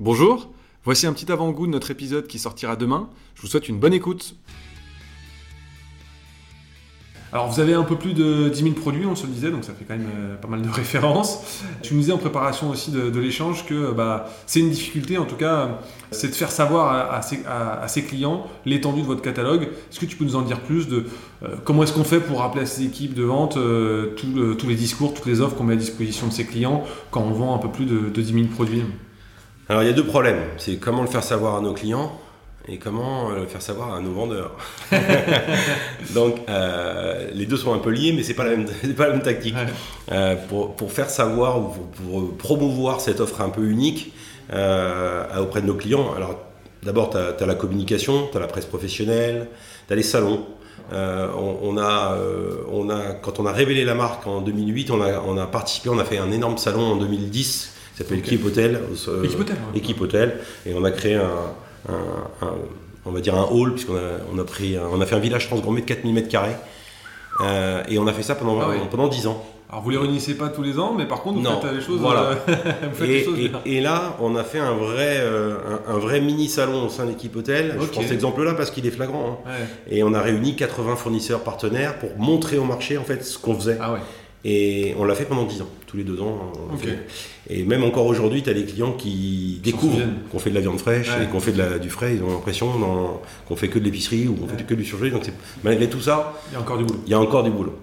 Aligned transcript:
Bonjour, 0.00 0.50
voici 0.84 1.06
un 1.06 1.12
petit 1.12 1.30
avant-goût 1.30 1.68
de 1.68 1.70
notre 1.70 1.92
épisode 1.92 2.26
qui 2.26 2.40
sortira 2.40 2.74
demain. 2.74 3.08
Je 3.36 3.42
vous 3.42 3.46
souhaite 3.46 3.68
une 3.68 3.78
bonne 3.78 3.92
écoute. 3.92 4.34
Alors 7.32 7.48
vous 7.48 7.60
avez 7.60 7.74
un 7.74 7.84
peu 7.84 7.94
plus 7.94 8.12
de 8.12 8.48
10 8.48 8.62
000 8.62 8.74
produits, 8.74 9.06
on 9.06 9.14
se 9.14 9.24
le 9.24 9.32
disait, 9.32 9.52
donc 9.52 9.62
ça 9.62 9.72
fait 9.72 9.84
quand 9.84 9.96
même 9.96 10.08
euh, 10.12 10.34
pas 10.34 10.48
mal 10.48 10.62
de 10.62 10.68
références. 10.72 11.62
Tu 11.82 11.94
nous 11.94 12.00
disais 12.00 12.12
en 12.12 12.18
préparation 12.18 12.70
aussi 12.70 12.90
de, 12.90 13.20
l'échange 13.20 13.66
que 13.66 13.92
bah, 13.92 14.28
c'est 14.46 14.58
une 14.58 14.70
difficulté, 14.70 15.16
en 15.16 15.26
tout 15.26 15.36
cas, 15.36 15.78
c'est 16.10 16.28
de 16.28 16.34
faire 16.34 16.50
savoir 16.50 17.12
à, 17.12 17.22
ses, 17.86 18.02
clients 18.02 18.48
l'étendue 18.66 19.02
de 19.02 19.06
votre 19.06 19.22
catalogue. 19.22 19.68
Est-ce 19.92 20.00
que 20.00 20.06
tu 20.06 20.16
peux 20.16 20.24
nous 20.24 20.34
en 20.34 20.42
dire 20.42 20.58
plus 20.60 20.88
de 20.88 21.06
euh, 21.44 21.54
comment 21.62 21.84
est-ce 21.84 21.92
qu'on 21.92 22.02
fait 22.02 22.20
pour 22.20 22.40
rappeler 22.40 22.62
à 22.62 22.66
ses 22.66 22.82
équipes 22.82 23.14
de 23.14 23.22
vente 23.22 23.56
euh, 23.58 24.16
tous 24.16 24.68
les 24.68 24.74
discours, 24.74 25.14
toutes 25.14 25.26
les 25.26 25.40
offres 25.40 25.54
qu'on 25.54 25.62
met 25.62 25.74
à 25.74 25.76
disposition 25.76 26.26
de 26.26 26.32
ses 26.32 26.46
clients 26.46 26.82
quand 27.12 27.22
on 27.22 27.30
vend 27.30 27.54
un 27.54 27.58
peu 27.58 27.70
plus 27.70 27.86
de, 27.86 28.10
de 28.10 28.22
10 28.22 28.32
000 28.32 28.46
produits? 28.48 28.82
Alors 29.68 29.82
il 29.82 29.86
y 29.86 29.88
a 29.88 29.94
deux 29.94 30.04
problèmes, 30.04 30.40
c'est 30.58 30.76
comment 30.76 31.02
le 31.02 31.08
faire 31.08 31.22
savoir 31.22 31.56
à 31.56 31.60
nos 31.62 31.72
clients 31.72 32.12
et 32.68 32.78
comment 32.78 33.30
le 33.30 33.46
faire 33.46 33.62
savoir 33.62 33.94
à 33.94 34.00
nos 34.00 34.12
vendeurs. 34.12 34.56
Donc 36.14 36.36
euh, 36.48 37.30
les 37.32 37.46
deux 37.46 37.56
sont 37.56 37.72
un 37.72 37.78
peu 37.78 37.90
liés, 37.90 38.12
mais 38.12 38.22
c'est 38.22 38.34
pas 38.34 38.44
la 38.44 38.50
même, 38.50 38.66
pas 38.96 39.06
la 39.06 39.12
même 39.12 39.22
tactique. 39.22 39.54
Ouais. 39.54 39.66
Euh, 40.12 40.36
pour, 40.48 40.76
pour, 40.76 40.92
faire 40.92 41.08
savoir 41.08 41.58
ou 41.58 41.68
pour, 41.68 41.86
pour, 41.86 42.36
promouvoir 42.36 43.00
cette 43.00 43.20
offre 43.20 43.40
un 43.40 43.48
peu 43.48 43.64
unique 43.64 44.12
euh, 44.52 45.24
auprès 45.40 45.62
de 45.62 45.66
nos 45.66 45.74
clients, 45.74 46.12
alors 46.14 46.38
d'abord 46.82 47.10
tu 47.10 47.16
as, 47.16 47.34
as, 47.38 47.46
la 47.46 47.54
communication, 47.54 48.28
tu 48.30 48.36
as 48.36 48.40
la 48.40 48.46
presse 48.46 48.66
professionnelle, 48.66 49.48
tu 49.86 49.92
as 49.92 49.96
les 49.96 50.02
salons. 50.02 50.46
Euh, 50.92 51.28
on, 51.34 51.70
on, 51.70 51.78
a, 51.78 52.18
on 52.70 52.90
a, 52.90 53.14
quand 53.14 53.40
on 53.40 53.46
a 53.46 53.52
révélé 53.52 53.86
la 53.86 53.94
marque 53.94 54.26
en 54.26 54.42
2008, 54.42 54.90
on 54.90 55.00
a, 55.00 55.20
on 55.20 55.38
a 55.38 55.46
participé, 55.46 55.88
on 55.88 55.98
a 55.98 56.04
fait 56.04 56.18
un 56.18 56.30
énorme 56.30 56.58
salon 56.58 56.92
en 56.92 56.96
2010 56.96 57.73
qui 57.94 58.02
s'appelle 58.02 58.18
okay. 58.18 58.40
Hôtel. 58.44 58.80
Ouais. 58.90 59.76
Équipe 59.76 60.00
Hôtel. 60.00 60.38
Et 60.66 60.74
on 60.74 60.84
a 60.84 60.90
créé 60.90 61.14
un, 61.14 61.30
un, 61.88 62.46
un, 62.46 62.54
on 63.04 63.10
va 63.12 63.20
dire 63.20 63.34
un 63.34 63.48
hall, 63.50 63.74
puisqu'on 63.74 63.96
a, 63.96 64.18
on 64.32 64.38
a, 64.38 64.44
pris, 64.44 64.76
on 64.78 65.00
a 65.00 65.06
fait 65.06 65.14
un 65.14 65.20
village 65.20 65.46
transformé 65.46 65.80
de 65.82 65.86
4000 65.86 66.14
m2. 66.16 66.38
Euh, 67.40 67.82
et 67.88 67.98
on 67.98 68.06
a 68.06 68.12
fait 68.12 68.22
ça 68.22 68.34
pendant, 68.34 68.60
ah 68.60 68.72
pendant 68.90 69.08
10 69.08 69.26
ans. 69.26 69.44
Alors 69.70 69.82
vous 69.82 69.90
les 69.90 69.96
réunissez 69.96 70.36
pas 70.36 70.50
tous 70.50 70.62
les 70.62 70.78
ans, 70.78 70.94
mais 70.96 71.06
par 71.06 71.22
contre 71.22 71.38
vous 71.38 71.42
non, 71.42 71.60
faites 71.60 71.72
les 71.72 71.80
choses. 71.80 72.00
Voilà. 72.00 72.36
Euh, 72.48 72.64
et, 73.02 73.06
les 73.06 73.24
choses 73.24 73.38
et, 73.38 73.76
et, 73.76 73.80
là, 73.80 74.16
on 74.20 74.36
a 74.36 74.44
fait 74.44 74.60
un 74.60 74.74
vrai, 74.74 75.16
euh, 75.18 75.56
un, 75.88 75.94
un, 75.94 75.98
vrai 75.98 76.20
mini 76.20 76.48
salon 76.48 76.86
au 76.86 76.88
sein 76.88 77.06
de 77.06 77.10
l'équipe 77.10 77.34
hôtel. 77.34 77.72
Okay. 77.72 77.84
Je 77.84 77.90
prends 77.90 78.02
cet 78.02 78.12
exemple-là 78.12 78.54
parce 78.54 78.70
qu'il 78.70 78.86
est 78.86 78.92
flagrant. 78.92 79.42
Hein. 79.46 79.50
Ouais. 79.50 79.96
Et 79.96 80.04
on 80.04 80.14
a 80.14 80.20
réuni 80.20 80.54
80 80.54 80.94
fournisseurs 80.96 81.40
partenaires 81.40 81.98
pour 81.98 82.10
montrer 82.18 82.56
au 82.56 82.64
marché 82.64 82.98
en 82.98 83.04
fait 83.04 83.24
ce 83.24 83.36
qu'on 83.36 83.54
faisait. 83.56 83.78
Ah 83.80 83.94
ouais. 83.94 84.00
Et 84.44 84.94
on 84.98 85.04
l'a 85.04 85.14
fait 85.14 85.24
pendant 85.24 85.44
10 85.44 85.62
ans, 85.62 85.68
tous 85.86 85.96
les 85.96 86.04
deux 86.04 86.20
ans. 86.20 86.52
Okay. 86.74 86.90
Et 87.48 87.64
même 87.64 87.82
encore 87.82 88.04
aujourd'hui, 88.06 88.42
tu 88.42 88.50
as 88.50 88.54
des 88.54 88.64
clients 88.64 88.92
qui 88.92 89.60
découvrent 89.62 90.02
qu'on 90.30 90.38
fait 90.38 90.50
de 90.50 90.54
la 90.54 90.60
viande 90.60 90.78
fraîche 90.78 91.08
ouais. 91.08 91.24
et 91.24 91.26
qu'on 91.28 91.40
fait 91.40 91.52
de 91.52 91.58
la, 91.58 91.78
du 91.78 91.88
frais. 91.88 92.16
Ils 92.16 92.22
ont 92.22 92.30
l'impression 92.30 92.68
qu'on 93.48 93.56
fait 93.56 93.68
que 93.68 93.78
de 93.78 93.84
l'épicerie 93.84 94.28
ou 94.28 94.34
qu'on 94.34 94.46
ouais. 94.46 94.56
fait 94.58 94.64
que 94.64 94.74
du 94.74 94.84
surgelé. 94.84 95.10
Donc 95.10 95.22
malgré 95.62 95.88
tout 95.88 96.00
ça, 96.00 96.34
il 96.50 96.54
y 96.54 96.56
a 96.56 96.60
encore 96.60 96.76
du 96.76 96.84
boulot. 96.84 97.00
Il 97.06 97.10
y 97.10 97.14
a 97.14 97.20
encore 97.20 97.42
du 97.42 97.50
boulot. 97.50 97.74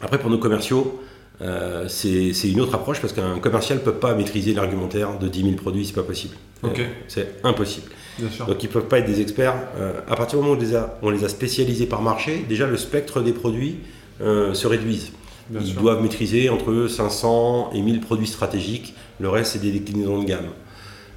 Après, 0.00 0.18
pour 0.18 0.30
nos 0.30 0.38
commerciaux, 0.38 1.00
euh, 1.40 1.86
c'est 1.88 2.50
une 2.50 2.60
autre 2.60 2.74
approche 2.74 3.00
parce 3.00 3.12
qu'un 3.12 3.38
commercial 3.38 3.78
ne 3.78 3.82
peut 3.82 3.92
pas 3.92 4.14
maîtriser 4.14 4.54
l'argumentaire 4.54 5.18
de 5.18 5.28
10 5.28 5.42
000 5.42 5.54
produits, 5.56 5.84
c'est 5.84 5.94
pas 5.94 6.02
possible. 6.02 6.36
Okay. 6.62 6.86
C'est 7.06 7.34
impossible. 7.44 7.90
Donc 8.20 8.62
ils 8.62 8.66
ne 8.66 8.72
peuvent 8.72 8.88
pas 8.88 8.98
être 8.98 9.06
des 9.06 9.20
experts. 9.20 9.54
Euh, 9.78 10.00
à 10.08 10.16
partir 10.16 10.38
du 10.38 10.44
moment 10.44 10.56
où 10.56 10.58
on 10.58 10.60
les, 10.60 10.74
a, 10.74 10.98
on 11.02 11.10
les 11.10 11.24
a 11.24 11.28
spécialisés 11.28 11.86
par 11.86 12.02
marché, 12.02 12.44
déjà 12.48 12.66
le 12.66 12.76
spectre 12.76 13.20
des 13.20 13.32
produits 13.32 13.78
euh, 14.20 14.54
se 14.54 14.66
réduise. 14.66 15.12
Bien 15.48 15.60
Ils 15.60 15.72
sûr. 15.72 15.80
doivent 15.80 16.02
maîtriser 16.02 16.48
entre 16.50 16.86
500 16.88 17.70
et 17.74 17.80
1000 17.80 18.00
produits 18.00 18.26
stratégiques. 18.26 18.94
Le 19.18 19.28
reste, 19.28 19.52
c'est 19.52 19.62
des 19.62 19.72
déclinaisons 19.72 20.20
de 20.22 20.26
gamme. 20.26 20.48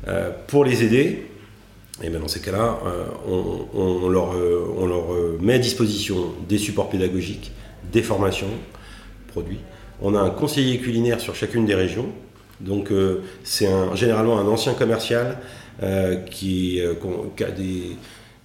Euh, 0.08 0.32
pour 0.48 0.66
les 0.66 0.84
aider, 0.84 1.28
et 2.02 2.10
bien 2.10 2.20
dans 2.20 2.28
ces 2.28 2.42
cas-là, 2.42 2.80
euh, 2.86 3.06
on, 3.28 3.68
on, 3.74 4.09
leur, 4.09 4.34
euh, 4.34 4.74
on, 4.78 4.88
leur, 4.88 5.06
met 5.40 5.56
à 5.56 5.59
disposition 5.59 6.34
des 6.48 6.58
supports 6.58 6.90
pédagogiques, 6.90 7.52
des 7.91 8.02
formations, 8.02 8.47
produits. 9.28 9.59
On 10.02 10.16
a 10.16 10.20
un 10.20 10.30
conseiller 10.30 10.80
culinaire 10.80 11.20
sur 11.20 11.36
chacune 11.36 11.66
des 11.66 11.75
régions. 11.75 12.08
Donc 12.59 12.91
c'est 13.44 13.68
généralement 13.96 14.40
un 14.40 14.46
ancien 14.46 14.74
commercial 14.74 15.40
qui, 16.30 16.80
qui, 17.36 17.44
a 17.44 17.52
des 17.52 17.97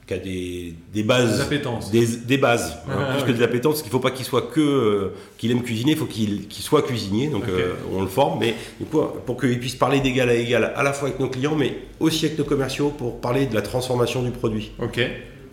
qui 0.07 0.15
a 0.15 0.19
des, 0.19 0.75
des 0.93 1.03
bases, 1.03 1.49
des, 1.49 1.61
des, 1.91 2.07
des 2.07 2.39
bases, 2.39 2.79
ah, 2.89 2.93
hein, 2.93 3.13
plus 3.13 3.23
ouais. 3.23 3.33
que 3.33 3.37
des 3.37 3.43
appétences, 3.43 3.75
parce 3.75 3.83
qu'il 3.83 3.91
ne 3.91 3.93
faut 3.93 4.01
pas 4.01 4.13
qu'il 4.13 4.25
soit 4.25 4.43
que 4.43 4.61
euh, 4.61 5.15
qu'il 5.37 5.51
aime 5.51 5.63
cuisiner, 5.63 5.93
il 5.93 5.97
faut 5.97 6.07
qu'il 6.07 6.47
qu 6.47 6.63
soit 6.63 6.83
cuisinier, 6.83 7.27
donc 7.29 7.43
okay. 7.43 7.53
euh, 7.53 7.75
on 7.93 8.03
le 8.03 8.07
forme, 8.07 8.39
mais 8.39 8.55
du 8.79 8.87
coup, 8.87 9.01
pour 9.01 9.41
qu'il 9.41 9.59
puisse 9.59 9.75
parler 9.75 10.01
d'égal 10.01 10.29
à 10.29 10.35
égal 10.35 10.73
à 10.77 10.83
la 10.85 10.93
fois 10.93 11.09
avec 11.09 11.19
nos 11.19 11.29
clients, 11.29 11.57
mais 11.57 11.77
aussi 11.99 12.27
avec 12.27 12.39
nos 12.39 12.45
commerciaux 12.45 12.91
pour 12.91 13.21
parler 13.21 13.47
de 13.47 13.55
la 13.55 13.63
transformation 13.63 14.23
du 14.23 14.31
produit. 14.31 14.71
Ok. 14.81 15.01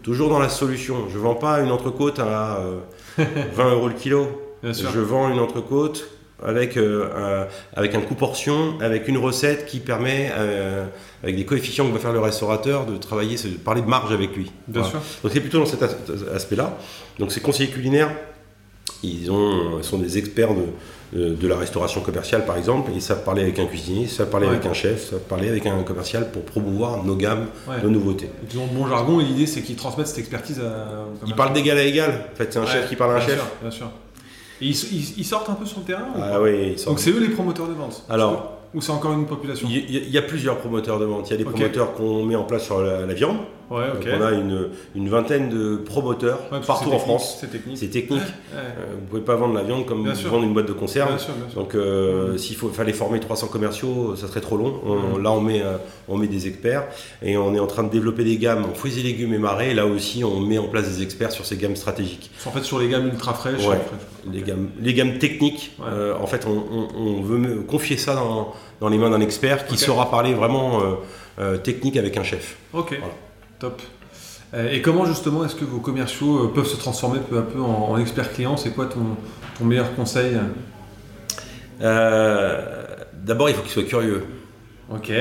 Toujours 0.03 0.29
dans 0.29 0.39
la 0.39 0.49
solution. 0.49 1.07
Je 1.11 1.17
vends 1.17 1.35
pas 1.35 1.61
une 1.61 1.71
entrecôte 1.71 2.19
à 2.19 2.57
euh, 2.59 2.79
20 3.55 3.71
euros 3.73 3.87
le 3.87 3.93
kilo. 3.93 4.27
Je 4.63 4.99
vends 4.99 5.29
une 5.29 5.39
entrecôte 5.39 6.07
avec, 6.45 6.77
euh, 6.77 7.45
avec 7.75 7.95
un 7.95 8.01
coût 8.01 8.15
portion, 8.15 8.77
avec 8.81 9.07
une 9.07 9.17
recette 9.17 9.65
qui 9.65 9.79
permet, 9.79 10.31
euh, 10.35 10.85
avec 11.23 11.35
des 11.35 11.45
coefficients 11.45 11.87
que 11.87 11.93
va 11.93 11.99
faire 11.99 12.13
le 12.13 12.19
restaurateur, 12.19 12.85
de 12.85 12.97
travailler, 12.97 13.37
de 13.37 13.57
parler 13.57 13.81
de 13.81 13.87
marge 13.87 14.11
avec 14.11 14.35
lui. 14.35 14.51
Bien 14.67 14.81
voilà. 14.81 14.89
sûr. 14.89 14.99
Donc 15.23 15.31
c'est 15.33 15.41
plutôt 15.41 15.59
dans 15.59 15.65
cet 15.65 15.83
aspect-là. 16.33 16.77
Donc 17.19 17.31
ces 17.31 17.41
conseillers 17.41 17.69
culinaires, 17.69 18.11
ils, 19.03 19.29
ont, 19.31 19.81
sont 19.83 19.97
des 19.97 20.17
experts 20.17 20.53
de, 20.53 21.19
de, 21.19 21.33
de, 21.33 21.47
la 21.47 21.57
restauration 21.57 22.01
commerciale 22.01 22.45
par 22.45 22.57
exemple, 22.57 22.91
ils 22.95 23.01
savent 23.01 23.23
parler 23.23 23.41
avec 23.41 23.59
un 23.59 23.65
cuisinier, 23.65 24.03
ils 24.03 24.09
savent 24.09 24.29
parler 24.29 24.47
ouais. 24.47 24.53
avec 24.53 24.65
un 24.65 24.73
chef, 24.73 25.03
ils 25.05 25.09
savent 25.11 25.19
parler 25.19 25.49
avec 25.49 25.65
un 25.65 25.83
commercial 25.83 26.31
pour 26.31 26.43
promouvoir 26.43 27.03
nos 27.03 27.15
gammes, 27.15 27.47
ouais. 27.67 27.81
nos 27.83 27.89
nouveautés. 27.89 28.29
Ils 28.51 28.59
ont 28.59 28.67
bon 28.67 28.87
jargon 28.87 29.19
et 29.19 29.23
l'idée 29.23 29.45
c'est 29.45 29.61
qu'ils 29.61 29.75
transmettent 29.75 30.07
cette 30.07 30.19
expertise 30.19 30.59
à... 30.59 31.05
Ils 31.27 31.35
parlent 31.35 31.53
d'égal 31.53 31.77
à 31.77 31.83
égal, 31.83 32.27
en 32.33 32.35
fait 32.35 32.51
c'est 32.51 32.59
un 32.59 32.63
ouais. 32.63 32.71
chef 32.71 32.89
qui 32.89 32.95
parle 32.95 33.11
à 33.11 33.15
un 33.15 33.17
bien 33.19 33.27
chef. 33.27 33.37
Sûr, 33.37 33.47
bien 33.61 33.71
sûr. 33.71 33.87
Et 34.63 34.67
ils, 34.67 34.93
ils, 34.93 35.19
ils, 35.19 35.25
sortent 35.25 35.49
un 35.49 35.55
peu 35.55 35.65
sur 35.65 35.79
le 35.79 35.85
terrain 35.85 36.07
Ah 36.21 36.41
oui, 36.41 36.75
Donc 36.85 36.99
c'est 36.99 37.11
eux 37.11 37.19
les 37.19 37.29
promoteurs 37.29 37.67
de 37.67 37.73
vente 37.73 38.05
Alors, 38.09 38.59
Ou 38.73 38.81
c'est 38.81 38.91
encore 38.91 39.11
une 39.11 39.25
population 39.25 39.67
Il 39.69 39.89
y, 39.89 40.09
y, 40.09 40.17
a 40.17 40.21
plusieurs 40.21 40.57
promoteurs 40.57 40.99
de 40.99 41.05
vente. 41.05 41.29
Il 41.29 41.31
y 41.31 41.33
a 41.33 41.37
des 41.37 41.43
okay. 41.43 41.53
promoteurs 41.53 41.93
qu'on 41.93 42.23
met 42.23 42.35
en 42.35 42.45
place 42.45 42.63
sur 42.63 42.81
la, 42.81 43.05
la 43.05 43.13
viande. 43.13 43.37
Ouais, 43.69 43.85
okay. 43.95 44.11
Donc 44.11 44.19
on 44.19 44.25
a 44.25 44.31
une, 44.31 44.69
une, 44.95 45.09
vingtaine 45.09 45.49
de 45.49 45.77
promoteurs 45.77 46.39
ouais, 46.51 46.59
partout 46.65 46.91
en 46.91 46.99
France. 46.99 47.37
C'est 47.39 47.51
technique. 47.51 47.77
C'est 47.77 47.87
technique. 47.87 48.21
Ouais, 48.21 48.55
euh, 48.55 48.85
vous 48.99 49.07
pouvez 49.07 49.21
pas 49.21 49.35
vendre 49.35 49.53
la 49.53 49.63
viande 49.63 49.85
comme 49.85 50.03
bien 50.03 50.13
vous 50.13 50.19
sûr. 50.19 50.43
une 50.43 50.53
boîte 50.53 50.67
de 50.67 50.73
conserve. 50.73 51.09
Bien 51.09 51.17
sûr, 51.17 51.33
bien 51.33 51.49
sûr. 51.49 51.61
Donc 51.61 51.75
euh, 51.75 52.33
mmh. 52.33 52.37
s'il 52.37 52.57
fallait 52.57 52.93
former 52.93 53.19
300 53.19 53.47
commerciaux, 53.47 54.15
ça 54.15 54.27
serait 54.27 54.41
trop 54.41 54.57
long. 54.57 54.79
On, 54.85 55.17
mmh. 55.17 55.23
Là, 55.23 55.31
on 55.31 55.41
met, 55.41 55.61
euh, 55.61 55.77
on 56.07 56.17
met 56.17 56.27
des 56.27 56.47
experts 56.47 56.83
et 57.21 57.37
on 57.37 57.55
est 57.55 57.59
en 57.59 57.67
train 57.67 57.83
de 57.83 57.89
développer 57.89 58.23
des 58.23 58.37
gammes 58.37 58.65
en 58.65 58.73
fruits 58.73 58.99
et 58.99 59.03
légumes 59.03 59.33
et 59.33 59.37
marais. 59.37 59.73
là 59.73 59.85
aussi, 59.85 60.23
on 60.23 60.39
met 60.41 60.57
en 60.57 60.67
place 60.67 60.89
des 60.89 61.01
experts 61.01 61.31
sur 61.31 61.45
ces 61.45 61.57
gammes 61.57 61.75
stratégiques. 61.75 62.31
En 62.45 62.51
fait, 62.51 62.63
sur 62.63 62.79
les 62.79 62.89
gammes 62.89 63.07
ultra 63.07 63.33
fraîches. 63.33 63.65
Les, 64.31 64.41
gammes, 64.41 64.69
les 64.79 64.93
gammes 64.93 65.17
techniques. 65.17 65.77
Euh, 65.81 66.15
en 66.21 66.27
fait, 66.27 66.45
on, 66.45 66.63
on, 66.71 67.17
on 67.17 67.21
veut 67.21 67.61
confier 67.61 67.97
ça 67.97 68.15
dans, 68.15 68.53
dans 68.81 68.89
les 68.89 68.97
mains 68.97 69.09
d'un 69.09 69.21
expert 69.21 69.65
qui 69.65 69.75
okay. 69.75 69.85
saura 69.85 70.11
parler 70.11 70.33
vraiment 70.33 70.81
technique 71.63 71.97
avec 71.97 72.17
un 72.17 72.23
chef. 72.23 72.57
Ok, 72.73 72.89
voilà. 72.99 73.13
Top. 73.63 73.81
Euh, 74.53 74.71
et 74.71 74.81
comment 74.81 75.05
justement 75.05 75.45
est-ce 75.45 75.55
que 75.55 75.63
vos 75.63 75.79
commerciaux 75.79 76.45
euh, 76.45 76.53
peuvent 76.53 76.67
se 76.67 76.75
transformer 76.75 77.19
peu 77.19 77.37
à 77.37 77.41
peu 77.43 77.61
en, 77.61 77.91
en 77.91 77.97
expert 77.97 78.31
client 78.33 78.57
C'est 78.57 78.71
quoi 78.71 78.87
ton, 78.87 79.15
ton, 79.57 79.65
meilleur 79.65 79.95
conseil? 79.95 80.37
Euh, 81.81 82.83
D'abord, 83.13 83.49
il 83.49 83.55
faut 83.55 83.61
qu'ils 83.61 83.71
soient 83.71 83.83
curieux. 83.83 84.23
Ok, 84.91 85.11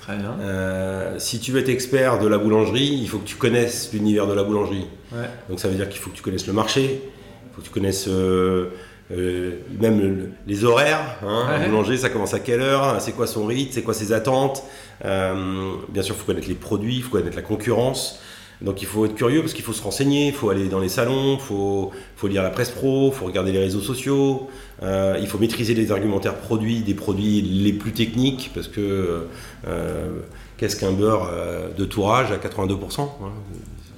très 0.00 0.16
bien. 0.16 0.36
Euh, 0.40 1.18
si 1.18 1.40
tu 1.40 1.50
veux 1.50 1.60
être 1.60 1.68
expert 1.68 2.20
de 2.20 2.28
la 2.28 2.38
boulangerie, 2.38 3.00
il 3.02 3.08
faut 3.08 3.18
que 3.18 3.26
tu 3.26 3.34
connaisses 3.34 3.92
l'univers 3.92 4.28
de 4.28 4.34
la 4.34 4.44
boulangerie. 4.44 4.86
Ouais. 5.12 5.28
Donc 5.48 5.58
ça 5.58 5.66
veut 5.66 5.74
dire 5.74 5.88
qu'il 5.88 6.00
faut 6.00 6.10
que 6.10 6.16
tu 6.16 6.22
connaisses 6.22 6.46
le 6.46 6.52
marché, 6.52 7.02
il 7.02 7.54
faut 7.54 7.60
que 7.60 7.66
tu 7.66 7.72
connaisses 7.72 8.06
euh, 8.06 8.70
euh, 9.12 9.58
même 9.80 10.00
le, 10.00 10.30
les 10.46 10.64
horaires. 10.64 11.18
Hein, 11.22 11.58
ouais. 11.58 11.66
boulanger, 11.66 11.96
ça 11.96 12.08
commence 12.10 12.34
à 12.34 12.40
quelle 12.40 12.60
heure 12.60 13.00
C'est 13.00 13.12
quoi 13.12 13.26
son 13.26 13.46
rythme 13.46 13.72
C'est 13.72 13.82
quoi 13.82 13.94
ses 13.94 14.12
attentes 14.12 14.64
Bien 15.02 16.02
sûr, 16.02 16.14
il 16.14 16.18
faut 16.18 16.26
connaître 16.26 16.48
les 16.48 16.54
produits, 16.54 16.96
il 16.96 17.02
faut 17.02 17.10
connaître 17.10 17.36
la 17.36 17.42
concurrence. 17.42 18.20
Donc 18.62 18.82
il 18.82 18.86
faut 18.86 19.06
être 19.06 19.14
curieux 19.14 19.40
parce 19.40 19.54
qu'il 19.54 19.64
faut 19.64 19.72
se 19.72 19.82
renseigner, 19.82 20.28
il 20.28 20.34
faut 20.34 20.50
aller 20.50 20.68
dans 20.68 20.80
les 20.80 20.90
salons, 20.90 21.34
il 21.34 21.40
faut, 21.40 21.92
faut, 22.16 22.28
lire 22.28 22.42
la 22.42 22.50
presse 22.50 22.70
pro, 22.70 23.08
il 23.08 23.16
faut 23.16 23.24
regarder 23.24 23.52
les 23.52 23.58
réseaux 23.58 23.80
sociaux, 23.80 24.50
euh, 24.82 25.18
il 25.20 25.26
faut 25.28 25.38
maîtriser 25.38 25.74
les 25.74 25.92
argumentaires 25.92 26.36
produits, 26.36 26.80
des 26.80 26.94
produits 26.94 27.40
les 27.40 27.72
plus 27.72 27.92
techniques 27.92 28.50
parce 28.54 28.68
que 28.68 29.26
euh, 29.66 30.20
qu'est-ce 30.58 30.76
qu'un 30.76 30.92
beurre 30.92 31.30
euh, 31.32 31.68
de 31.74 31.84
tourage 31.86 32.32
à 32.32 32.36
82% 32.36 33.08
voilà. 33.18 33.34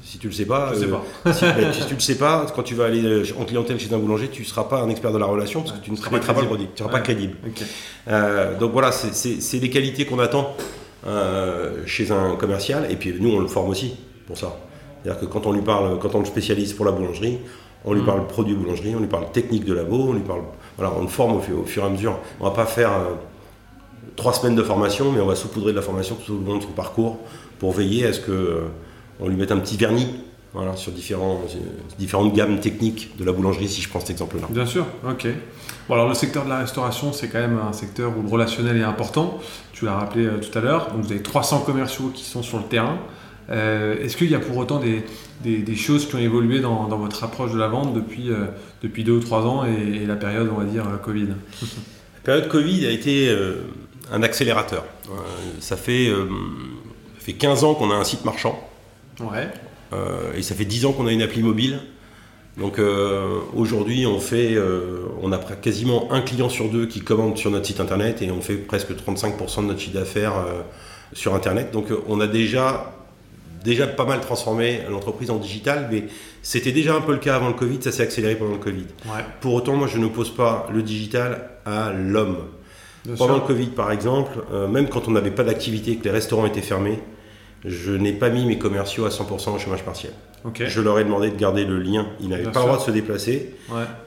Si 0.03 0.19
tu 0.19 0.27
le 0.27 0.33
sais 0.33 0.47
pas, 0.47 0.75
sais 0.75 0.89
pas. 0.89 1.03
si, 1.33 1.45
ben, 1.45 1.73
si, 1.73 1.87
tu 1.87 1.95
le 1.95 2.01
sais 2.01 2.19
pas, 2.19 2.47
quand 2.55 2.63
tu 2.63 2.75
vas 2.75 2.87
aller 2.87 3.23
en 3.39 3.45
clientèle 3.45 3.79
chez 3.79 3.93
un 3.93 3.99
boulanger, 3.99 4.29
tu 4.29 4.43
ne 4.43 4.47
seras 4.47 4.65
pas 4.65 4.81
un 4.81 4.89
expert 4.89 5.13
de 5.13 5.19
la 5.19 5.27
relation 5.27 5.63
parce 5.63 5.73
que 5.73 5.85
tu 5.85 5.91
ne 5.91 5.97
seras 5.97 6.11
pas, 6.11 6.19
pas 6.19 6.41
le 6.41 6.47
produit, 6.47 6.67
tu 6.67 6.83
ne 6.83 6.89
seras 6.89 6.91
pas 6.91 7.01
crédible. 7.01 7.37
Okay. 7.47 7.65
donc 8.59 8.73
voilà, 8.73 8.91
c'est 8.93 9.59
des 9.61 9.71
qualités 9.71 10.05
qu'on 10.05 10.19
attend 10.19 10.57
chez 11.87 12.11
un 12.11 12.37
commercial 12.37 12.91
et 12.91 12.97
puis 12.97 13.15
nous 13.19 13.31
on 13.31 13.41
le 13.41 13.49
forme 13.49 13.71
aussi 13.71 13.95
pour 14.27 14.37
ça. 14.37 14.59
C'est-à-dire 15.03 15.21
que 15.21 15.27
quand 15.27 15.47
on 15.47 15.53
lui 15.53 15.63
parle, 15.63 15.99
quand 15.99 16.15
on 16.15 16.21
le 16.21 16.25
spécialise 16.25 16.73
pour 16.73 16.85
la 16.85 16.93
boulangerie, 16.93 17.39
on 17.85 17.93
lui 17.93 18.03
mmh. 18.03 18.07
parle 18.07 18.27
produit 18.27 18.55
boulangerie, 18.55 18.95
on 18.95 19.01
lui 19.01 19.09
parle 19.09 19.31
technique 19.33 19.65
de 19.65 19.75
labo, 19.75 20.09
on 20.09 20.13
lui 20.13 20.21
parle, 20.21 20.43
voilà, 20.77 20.93
on 20.97 21.03
le 21.03 21.09
forme 21.09 21.33
au, 21.33 21.39
au, 21.39 21.65
fur 21.65 21.83
et 21.83 21.87
à 21.87 21.89
mesure. 21.89 22.19
On 22.39 22.45
va 22.45 22.53
pas 22.53 22.67
faire, 22.67 22.93
euh, 22.93 23.15
trois 24.17 24.33
semaines 24.33 24.55
de 24.55 24.63
formation, 24.63 25.13
mais 25.13 25.21
on 25.21 25.27
va 25.27 25.37
saupoudrer 25.37 25.73
de 25.73 25.77
la 25.77 25.83
formation 25.83 26.17
tout 26.17 26.35
au 26.35 26.49
long 26.49 26.59
de 26.59 26.63
son 26.63 26.71
parcours 26.71 27.19
pour 27.59 27.73
veiller 27.73 28.07
à 28.07 28.13
ce 28.13 28.21
qu'on 29.23 29.29
lui 29.29 29.37
mette 29.37 29.53
un 29.53 29.59
petit 29.59 29.77
vernis 29.77 30.09
voilà, 30.53 30.77
sur 30.77 30.93
différents, 30.93 31.41
différentes 31.99 32.35
gammes 32.35 32.61
techniques 32.61 33.17
de 33.19 33.25
la 33.25 33.33
boulangerie, 33.33 33.69
si 33.69 33.81
je 33.81 33.89
prends 33.89 34.01
cet 34.01 34.11
exemple-là. 34.11 34.49
Bien 34.51 34.67
sûr, 34.67 34.85
ok. 35.09 35.29
Bon, 35.89 35.95
alors 35.95 36.09
le 36.09 36.15
secteur 36.15 36.45
de 36.45 36.51
la 36.51 36.59
restauration, 36.59 37.13
c'est 37.13 37.29
quand 37.29 37.39
même 37.39 37.59
un 37.59 37.73
secteur 37.73 38.13
où 38.19 38.23
le 38.23 38.29
relationnel 38.29 38.77
est 38.77 38.83
important. 38.83 39.41
Tu 39.73 39.87
l'as 39.87 39.95
rappelé 39.95 40.27
euh, 40.27 40.39
tout 40.39 40.57
à 40.59 40.61
l'heure. 40.61 40.91
Donc, 40.93 41.05
vous 41.05 41.13
avez 41.13 41.23
300 41.23 41.61
commerciaux 41.61 42.11
qui 42.13 42.25
sont 42.25 42.43
sur 42.43 42.59
le 42.59 42.65
terrain. 42.65 42.99
Euh, 43.51 43.99
est-ce 44.03 44.17
qu'il 44.17 44.31
y 44.31 44.35
a 44.35 44.41
pour 44.41 44.59
autant 44.59 44.79
des, 44.79 45.05
des, 45.43 45.77
choses 45.77 46.07
qui 46.07 46.17
ont 46.17 46.19
évolué 46.19 46.61
dans, 46.61 46.87
dans, 46.87 46.99
votre 46.99 47.25
approche 47.25 47.53
de 47.53 47.59
la 47.59 47.69
vente 47.69 47.95
depuis, 47.95 48.31
euh, 48.31 48.47
depuis 48.83 49.05
deux 49.05 49.13
ou 49.13 49.21
trois 49.21 49.47
ans 49.47 49.65
et, 49.65 50.07
la 50.07 50.17
période, 50.17 50.51
on 50.55 50.59
va 50.59 50.65
dire, 50.65 50.85
Covid? 51.03 51.29
La 51.29 52.21
période 52.25 52.49
Covid 52.49 52.87
a 52.87 52.91
été 52.91 53.35
un 54.13 54.23
accélérateur. 54.23 54.85
ça, 55.61 55.77
fait, 55.77 56.09
ça 56.09 57.25
fait 57.25 57.33
15 57.33 57.65
ans 57.65 57.75
qu'on 57.75 57.91
a 57.91 57.95
un 57.95 58.05
site 58.05 58.25
marchand. 58.25 58.69
Ouais. 59.21 59.49
Euh, 59.93 60.33
et 60.37 60.43
ça 60.43 60.55
fait 60.55 60.65
10 60.65 60.87
ans 60.87 60.93
qu'on 60.93 61.07
a 61.07 61.13
une 61.13 61.23
appli 61.23 61.43
mobile. 61.43 61.81
Donc 62.59 62.79
euh, 62.79 63.39
aujourd'hui, 63.55 64.07
on 64.07 64.21
fait, 64.21 64.55
euh, 64.55 65.07
on 65.23 65.33
a 65.33 65.39
quasiment 65.39 66.13
un 66.13 66.21
client 66.21 66.51
sur 66.51 66.69
deux 66.69 66.87
qui 66.87 67.01
commande 67.01 67.39
sur 67.39 67.51
notre 67.51 67.67
site 67.67 67.81
internet 67.81 68.21
et 68.21 68.31
on 68.31 68.43
fait 68.43 68.57
presque 68.57 68.93
35% 68.93 69.63
de 69.63 69.67
notre 69.69 69.81
chiffre 69.81 69.95
d'affaires 69.95 70.35
sur 71.15 71.35
internet. 71.35 71.71
Donc 71.73 71.87
on 72.09 72.21
a 72.21 72.27
déjà 72.27 72.95
déjà 73.65 73.87
pas 73.87 74.05
mal 74.05 74.21
transformé 74.21 74.81
l'entreprise 74.91 75.31
en 75.31 75.37
digital, 75.37 75.89
mais 75.91 76.05
c'était 76.43 76.73
déjà 76.73 76.97
un 76.97 77.01
peu 77.01 77.13
le 77.13 77.19
cas 77.19 77.37
avant 77.37 77.47
le 77.47 77.55
Covid, 77.55 77.81
ça 77.81 77.93
s'est 77.93 78.03
accéléré 78.03 78.35
pendant 78.35 78.55
le 78.55 78.59
Covid. 78.59 78.87
Pour 79.41 79.55
autant, 79.55 79.77
moi 79.77 79.87
je 79.87 79.99
ne 79.99 80.09
pose 80.09 80.35
pas 80.35 80.67
le 80.75 80.83
digital 80.83 81.49
à 81.65 81.93
l'homme. 81.93 82.39
Pendant 83.17 83.37
le 83.37 83.41
Covid 83.41 83.69
par 83.69 83.93
exemple, 83.93 84.33
même 84.69 84.89
quand 84.89 85.07
on 85.07 85.13
n'avait 85.13 85.31
pas 85.31 85.45
d'activité, 85.45 85.97
que 85.97 86.05
les 86.05 86.11
restaurants 86.11 86.45
étaient 86.45 86.61
fermés, 86.61 86.99
je 87.65 87.93
n'ai 87.93 88.13
pas 88.13 88.29
mis 88.29 88.45
mes 88.45 88.59
commerciaux 88.59 89.05
à 89.05 89.11
100% 89.11 89.55
au 89.55 89.59
chômage 89.59 89.85
partiel. 89.85 90.13
Je 90.59 90.81
leur 90.81 90.99
ai 90.99 91.05
demandé 91.05 91.31
de 91.31 91.37
garder 91.37 91.65
le 91.65 91.79
lien. 91.79 92.09
Ils 92.21 92.29
n'avaient 92.29 92.45
pas 92.45 92.61
le 92.61 92.67
droit 92.67 92.79
de 92.79 92.83
se 92.83 92.91
déplacer. 92.91 93.55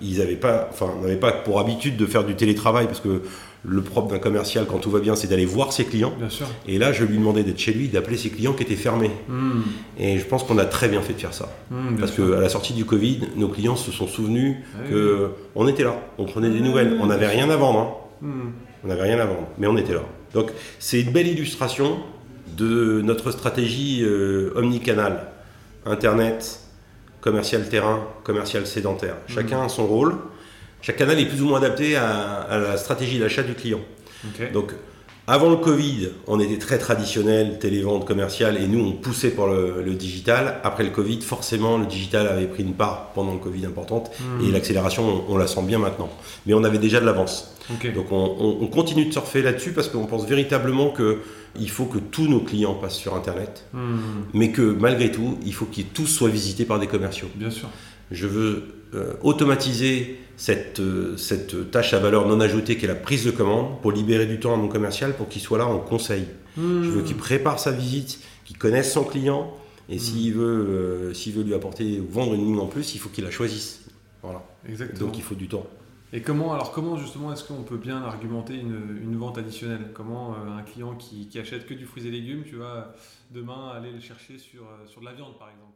Ils 0.02 0.20
n'avaient 0.20 0.36
pas, 0.36 0.70
enfin, 0.72 0.92
n'avaient 1.02 1.16
pas 1.16 1.32
pour 1.32 1.60
habitude 1.60 1.96
de 1.98 2.06
faire 2.06 2.24
du 2.24 2.36
télétravail 2.36 2.88
parce 2.88 3.00
que 3.00 3.22
le 3.68 3.82
propre 3.82 4.10
d'un 4.10 4.20
commercial, 4.20 4.66
quand 4.70 4.78
tout 4.78 4.92
va 4.92 5.00
bien, 5.00 5.16
c'est 5.16 5.28
d'aller 5.28 5.46
voir 5.46 5.74
ses 5.74 5.86
clients. 5.86 6.14
Et 6.68 6.78
là, 6.78 6.92
je 6.92 7.04
lui 7.04 7.18
demandais 7.18 7.44
d'être 7.44 7.60
chez 7.60 7.74
lui, 7.74 7.88
d'appeler 7.88 8.18
ses 8.18 8.30
clients 8.30 8.54
qui 8.54 8.64
étaient 8.64 8.76
fermés. 8.76 9.12
Hmm. 9.28 9.62
Et 9.98 10.20
je 10.20 10.26
pense 10.26 10.44
qu'on 10.44 10.58
a 10.58 10.66
très 10.66 10.88
bien 10.88 11.02
fait 11.02 11.14
de 11.14 11.20
faire 11.20 11.34
ça. 11.34 11.50
Hmm, 11.72 11.96
parce 11.98 12.12
qu'à 12.12 12.40
la 12.40 12.50
sortie 12.50 12.74
du 12.74 12.86
Covid, 12.86 13.22
nos 13.36 13.48
clients 13.48 13.76
se 13.76 13.92
sont 13.92 14.08
souvenus 14.08 14.58
qu'on 14.84 14.90
que 14.90 15.32
on 15.56 15.68
était 15.68 15.84
là, 15.84 15.96
on 16.18 16.26
prenait 16.26 16.50
des 16.50 16.60
nouvelles, 16.60 16.98
on 17.02 17.08
n'avait 17.08 17.28
rien 17.28 17.50
à 17.50 17.56
vendre. 17.56 17.80
Hein. 17.80 18.28
Hmm. 18.28 18.52
On 18.84 18.88
n'avait 18.88 19.04
rien 19.04 19.20
à 19.20 19.26
vendre, 19.26 19.48
mais 19.58 19.68
on 19.68 19.78
était 19.78 19.94
là. 19.94 20.04
Donc 20.34 20.52
c'est 20.80 21.02
une 21.02 21.12
belle 21.12 21.28
illustration 21.28 21.98
de 22.56 23.02
notre 23.02 23.32
stratégie 23.32 24.04
euh, 24.04 24.52
omnicanal, 24.56 25.28
Internet, 25.86 26.60
commercial 27.22 27.68
terrain, 27.68 28.08
commercial 28.24 28.66
sédentaire. 28.66 29.16
Mhm. 29.28 29.36
Chacun 29.36 29.62
a 29.64 29.70
son 29.70 29.88
rôle. 29.88 30.16
Chaque 30.82 30.98
canal 30.98 31.20
est 31.20 31.26
plus 31.26 31.42
ou 31.42 31.48
moins 31.48 31.58
adapté 31.58 31.96
à, 31.96 32.48
la 32.52 32.78
stratégie 32.78 33.18
d'achat 33.18 33.42
du 33.42 33.56
client. 33.56 33.82
Donc, 34.54 34.74
avant 35.28 35.50
le 35.50 35.56
Covid, 35.56 36.10
on 36.28 36.40
était 36.40 36.60
très 36.60 36.78
traditionnel, 36.78 37.58
télévente 37.58 38.06
commerciale, 38.06 38.62
et 38.62 38.68
nous, 38.68 38.80
on 38.80 38.92
poussait 38.92 39.32
pour 39.32 39.48
le, 39.48 39.84
digital. 39.96 40.60
Après 40.64 40.84
le 40.84 40.92
Covid, 40.92 41.22
forcément, 41.22 41.78
le 41.78 41.88
digital 41.88 42.28
avait 42.28 42.46
pris 42.46 42.62
une 42.62 42.74
part 42.74 43.12
pendant 43.16 43.34
le 43.34 43.40
Covid 43.40 43.66
importante, 43.66 44.12
mhm. 44.20 44.48
et 44.48 44.52
l'accélération, 44.52 45.24
on, 45.28 45.38
la 45.38 45.48
sent 45.48 45.64
bien 45.64 45.80
maintenant. 45.80 46.10
Mais 46.46 46.54
on 46.54 46.64
avait 46.64 46.78
déjà 46.78 47.00
de 47.00 47.06
l'avance. 47.06 47.56
Donc, 47.96 48.12
on, 48.12 48.58
on, 48.62 48.68
continue 48.68 49.06
de 49.06 49.12
surfer 49.12 49.42
là-dessus 49.42 49.72
parce 49.72 49.88
qu'on 49.88 50.06
pense 50.06 50.28
véritablement 50.28 50.90
que 50.90 51.22
il 51.60 51.70
faut 51.70 51.86
que 51.86 51.98
tous 51.98 52.28
nos 52.28 52.42
clients 52.42 52.76
passent 52.76 52.98
sur 52.98 53.16
Internet, 53.16 53.66
hmm. 53.74 53.98
mais 54.34 54.52
que 54.52 54.62
malgré 54.62 55.12
tout, 55.12 55.40
il 55.46 55.54
faut 55.54 55.66
qu'ils 55.66 55.86
tous 55.86 56.06
soient 56.06 56.30
visités 56.30 56.66
par 56.66 56.80
des 56.80 56.88
commerciaux. 56.88 57.30
Bien 57.36 57.50
sûr. 57.50 57.70
Je 58.12 58.28
veux 58.28 58.64
euh, 58.94 59.14
automatiser 59.24 60.20
cette, 60.38 60.80
euh, 60.80 61.18
cette 61.18 61.72
tâche 61.72 61.94
à 61.94 62.00
valeur 62.00 62.28
non 62.28 62.40
ajoutée 62.40 62.78
qui 62.78 62.86
est 62.86 62.88
la 62.88 62.96
prise 62.96 63.26
de 63.26 63.32
commande 63.32 63.82
pour 63.82 63.92
libérer 63.92 64.26
du 64.26 64.40
temps 64.40 64.54
à 64.54 64.58
mon 64.58 64.68
commercial 64.68 65.16
pour 65.16 65.30
qu'il 65.30 65.42
soit 65.42 65.58
là 65.58 65.66
en 65.66 65.80
conseil. 65.80 66.26
Hmm. 66.58 66.84
Je 66.84 66.90
veux 66.90 67.02
qu'il 67.04 67.16
prépare 67.16 67.60
sa 67.60 67.72
visite, 67.72 68.20
qu'il 68.44 68.58
connaisse 68.58 68.92
son 68.92 69.04
client 69.04 69.54
et 69.90 69.96
hmm. 69.96 70.00
s'il 70.00 70.34
veut, 70.34 70.44
euh, 70.46 71.14
s'il 71.14 71.34
veut 71.34 71.44
lui 71.44 71.54
apporter 71.54 72.00
ou 72.00 72.08
vendre 72.10 72.34
une 72.34 72.46
ligne 72.46 72.60
en 72.60 72.68
plus, 72.68 72.96
il 72.96 73.00
faut 73.00 73.10
qu'il 73.10 73.24
la 73.24 73.32
choisisse. 73.32 73.86
Voilà. 74.22 74.44
Exactement. 74.68 75.08
Donc 75.08 75.18
il 75.18 75.24
faut 75.24 75.36
du 75.36 75.48
temps. 75.48 75.66
Et 76.14 76.22
comment, 76.22 76.54
alors 76.54 76.72
comment 76.72 76.96
justement 76.96 77.34
est-ce 77.34 77.44
qu'on 77.44 77.64
peut 77.64 77.78
bien 77.78 78.02
argumenter 78.02 78.56
une, 78.56 79.18
vente 79.18 79.38
additionnelle? 79.38 79.92
Comment 79.94 80.34
euh, 80.34 80.58
un 80.58 80.62
client 80.64 80.96
qui, 80.96 81.28
qui, 81.28 81.40
achète 81.40 81.66
que 81.66 81.74
du 81.74 81.86
fruits 81.86 82.08
et 82.08 82.12
légumes, 82.12 82.44
tu 82.46 82.56
vas 82.56 82.94
demain 83.32 83.72
aller 83.76 83.92
le 83.92 84.00
chercher 84.00 84.38
sur, 84.38 84.64
sur 84.86 85.02
de 85.02 85.06
la 85.06 85.14
viande 85.14 85.38
par 85.38 85.50
exemple? 85.50 85.74